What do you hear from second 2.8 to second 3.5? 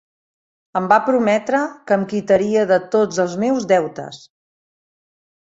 tots els